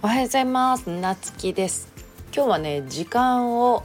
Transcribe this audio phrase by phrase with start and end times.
[0.00, 0.88] おはようございます。
[0.90, 1.92] なつきです。
[2.32, 3.82] 今日はね時間を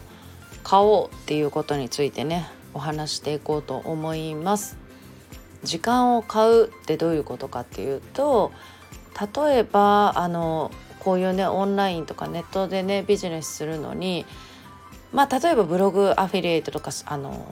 [0.63, 2.45] 買おうっていうことについてね
[2.75, 4.77] お話していこうと思います。
[5.63, 8.52] 時間を買うってどういうことかっていうと
[9.36, 14.27] 例えばあのこういうねオンラインとかネットでねビジネスするのに
[15.11, 17.43] まあ例えばブログアフィリエイトとかあの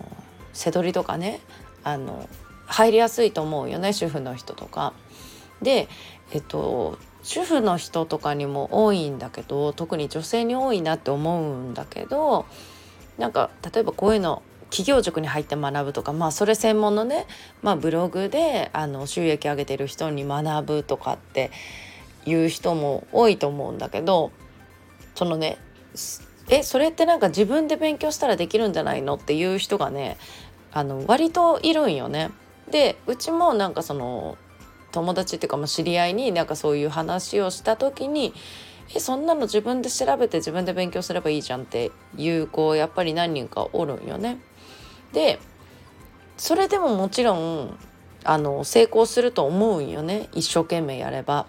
[0.53, 1.39] 背取りとかね
[1.83, 2.29] あの
[2.67, 4.93] 入りやすいと思うよね主婦の人とか。
[5.61, 5.87] で
[6.31, 12.45] えっと主婦の人とかにも多いんだけど特に女性に多いなって思うんだけど
[13.17, 17.27] なんか例えばこういうの企業塾に入って学ぶとかまあそれ専門のね、
[17.61, 21.51] まあ、ブログであの収益上げてる人に学ぶとかって
[22.25, 24.31] いう人も多いと思うんだけど
[25.13, 25.57] そのね
[26.49, 30.17] えそれってなんか自分で勉強したらできるんじゃないのっていう人がね
[30.71, 32.31] あの割といるんよね。
[32.69, 34.37] でうちもなんかその
[34.91, 38.33] 友達っていうかまあ知り合いになんかそういう話をした時に
[38.95, 44.37] えそんなの自分で調べて自分で勉強すればいいじゃんっていう子やっぱり何人かおるんよね。
[45.13, 45.39] で
[46.37, 47.77] それでももちろん
[48.23, 51.47] あの成功すると思うんよね一生懸命やれば。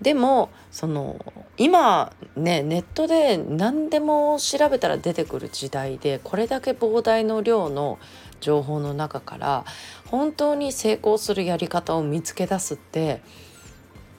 [0.00, 1.16] でもその
[1.56, 7.98] 今ねネットで何でも調べたら出てくる時代でこれだけ膨大の量の
[8.40, 9.64] 情報の中から
[10.06, 13.22] 本当に成功するやり方を見つけ出すって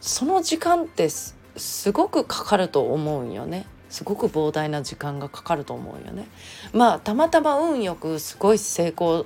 [0.01, 3.65] その時間ってすごくかかると思うんよね。
[3.89, 6.27] すごく膨大な時間がかかると思うよね。
[6.73, 9.25] まあたまたま運よくすごい成功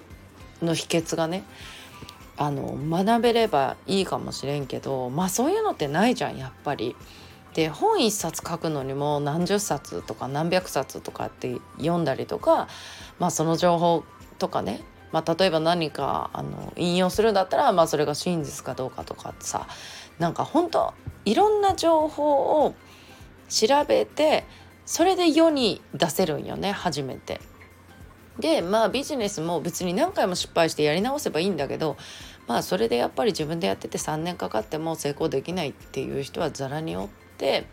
[0.62, 1.44] の秘訣がね
[2.38, 6.96] あの学べればいいかもしれんけどまあそういうのってないじゃんやっぱり。
[7.54, 12.70] で本一冊書くのにも何十冊とか何百冊とかって読んだりとか、
[13.20, 14.06] まあ、その情報
[14.42, 19.68] とかね、まあ、例えば何かあの引用するんだったら、まあ、それが真実かどうかとかさ
[20.18, 22.74] なんか本当いろんな情報を
[23.50, 24.46] 調べて
[24.88, 27.40] それで世に出せるんよね初めて。
[28.40, 31.98] でまあビジネスも別に何回も失敗してやり直せばいいんだけど
[32.48, 37.66] まあそれでやっぱり自分でやってて3年かかっても成功できないっていう人はざらにおって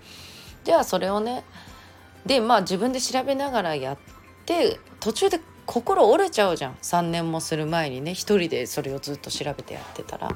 [0.64, 1.44] じゃあそれをね
[2.26, 3.98] でまあ自分で調べながらやっ
[4.44, 6.74] て途中で心折れちゃうじゃん。
[6.80, 8.14] 3年もする前にね。
[8.14, 10.34] 一人でそれをずっと調べてやってたら。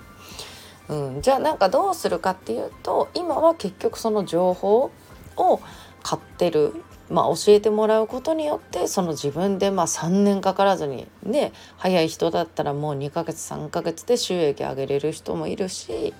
[0.88, 4.90] うん、じゃあなんかどうするかっていうと今は結局その情報
[5.36, 5.60] を
[6.02, 6.74] 買ってる、
[7.08, 16.12] まあ、教えてもらうことによってその自分でまあ3年かからずにね早い人だったらもう2ヶ月3ヶ月で収益上げれる人もいるし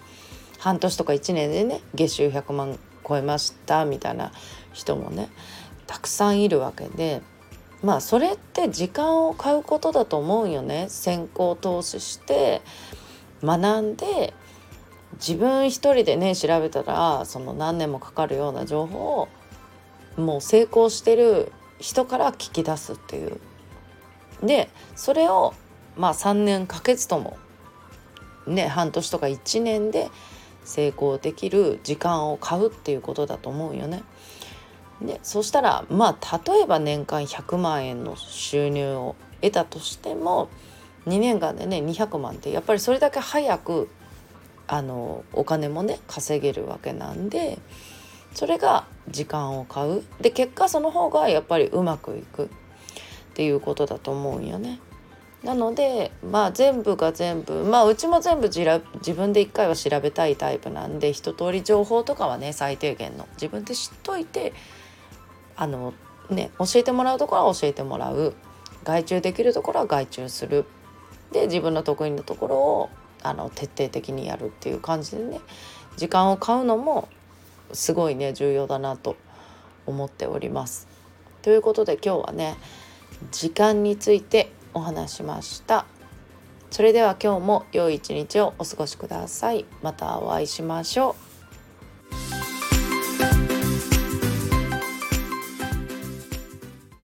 [0.58, 4.32] 半年とか1年でね月収100万超えましたみたいな
[4.72, 5.28] 人もね
[5.86, 7.20] たくさんいるわけで。
[7.82, 12.62] まあそれって時間を買うことだと思うよね先行投資して
[13.43, 14.34] 学んで
[15.15, 19.28] 自分一人でね調べたらその何年もかかるような情報を
[20.16, 23.41] もう成功してる人から聞き出すっていう。
[24.42, 25.54] でそれを
[25.97, 27.37] まあ3年かけずとも
[28.47, 30.10] ね半年とか1年で
[30.65, 34.03] 成功できる時間を買うっていうことだと思うよね。
[35.06, 40.48] でそしたらまあ例えば年間100万円の収入を得たとしても
[41.06, 43.88] 2年間でね200万ってやっぱりそれだけ早く
[44.68, 47.58] あのお金もね稼げるわけなんで
[48.34, 52.48] それが時間を買うで結果その方がやっぱりうまくいくっ
[53.34, 54.78] ていうことだと思うんよね。
[55.42, 64.52] なのでまあ全部が全部まあうちも全部自分で一回は調べたいタイプなんで一通り情報とかはね最低限の自分で知っといて
[65.56, 65.94] あの
[66.30, 68.34] ね教えてもらうところは教えてもらう
[68.84, 70.64] 外注できるところは外注する
[71.32, 72.90] で自分の得意なところを
[73.22, 75.41] あの徹底的にやるっていう感じでね
[75.96, 77.08] 時間を買うのも
[77.72, 79.16] すごいね重要だなと
[79.86, 80.88] 思っております。
[81.42, 82.56] ということで今日はね
[83.30, 85.86] 時間についてお話しました。
[86.70, 89.66] それでは今日も良い一日をお過ごしください。
[89.82, 91.31] またお会いしましょう。